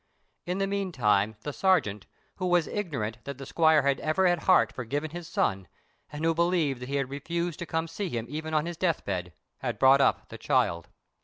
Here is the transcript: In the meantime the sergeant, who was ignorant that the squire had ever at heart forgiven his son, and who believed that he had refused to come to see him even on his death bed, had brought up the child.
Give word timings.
In 0.47 0.57
the 0.57 0.65
meantime 0.65 1.35
the 1.41 1.53
sergeant, 1.53 2.07
who 2.37 2.47
was 2.47 2.65
ignorant 2.65 3.19
that 3.25 3.37
the 3.37 3.45
squire 3.45 3.83
had 3.83 3.99
ever 3.99 4.25
at 4.25 4.45
heart 4.45 4.73
forgiven 4.73 5.11
his 5.11 5.27
son, 5.27 5.67
and 6.11 6.25
who 6.25 6.33
believed 6.33 6.81
that 6.81 6.89
he 6.89 6.95
had 6.95 7.11
refused 7.11 7.59
to 7.59 7.67
come 7.67 7.85
to 7.85 7.93
see 7.93 8.09
him 8.09 8.25
even 8.27 8.51
on 8.55 8.65
his 8.65 8.77
death 8.77 9.05
bed, 9.05 9.31
had 9.59 9.77
brought 9.77 10.01
up 10.01 10.29
the 10.29 10.39
child. 10.39 10.89